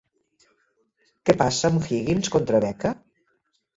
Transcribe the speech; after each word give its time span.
Què 1.29 1.35
passa 1.41 1.71
amb 1.71 1.85
Higgins 1.91 2.33
contra 2.37 2.63
Becca? 2.67 2.95